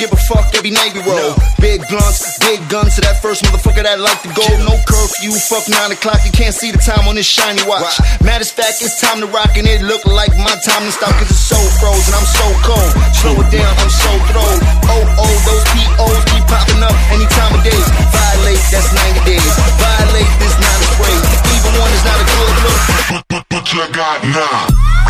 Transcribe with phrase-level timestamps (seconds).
[0.00, 1.36] give a fuck every Navy roll.
[1.60, 4.48] Big blunts, big guns to that first motherfucker that like to go.
[4.64, 6.24] No curfew, fuck nine o'clock.
[6.24, 8.00] You can't see the time on this shiny watch.
[8.24, 11.12] Matter of fact, it's time to rock and it look like my time to stop
[11.20, 12.16] cause it's so frozen.
[12.16, 12.92] I'm so cold.
[13.20, 14.60] Slow it down, I'm so thrilled.
[14.88, 17.76] Oh, oh, those POs keep popping up any time of day.
[18.08, 19.52] Violate, that's 90 days.
[19.76, 21.28] Violate, this not a phrase.
[21.52, 22.80] Even one is not a good look.
[22.88, 25.09] But, but, but you got now.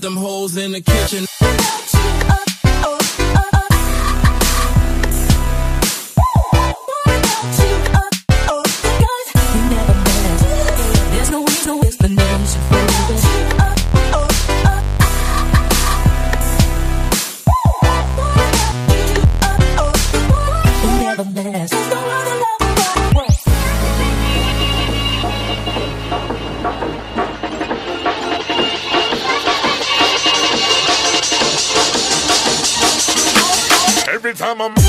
[0.00, 1.29] them hoes in the kitchen.
[34.50, 34.79] I'm no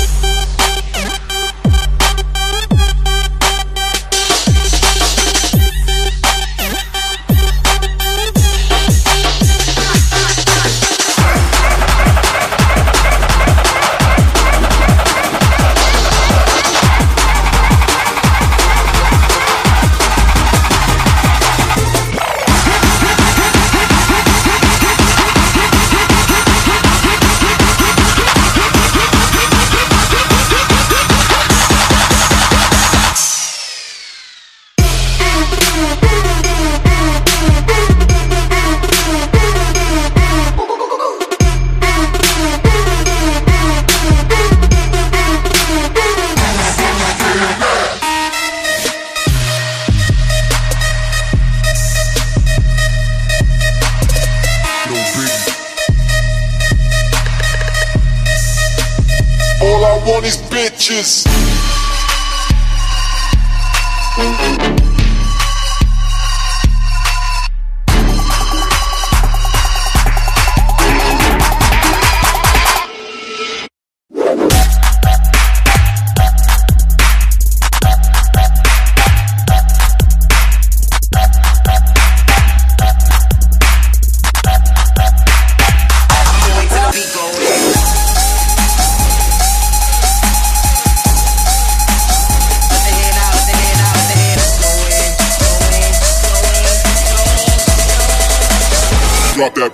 [60.06, 61.26] want is bitches.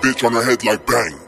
[0.01, 1.28] Bitch on her head like bang.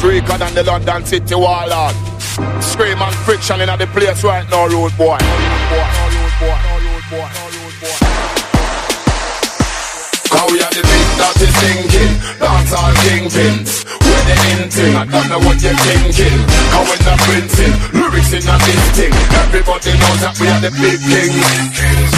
[0.00, 1.94] Is Rico and the London City Warlord.
[2.62, 5.18] Scream and friction in the place right now, road boy.
[10.30, 14.94] Cause we are the big that is thinking Dance all kingpins We're the in thing
[14.94, 16.38] I don't know what you're thinking
[16.70, 20.70] Cause we're not printing Lyrics in a this thing Everybody knows that we are the
[20.70, 22.14] big kings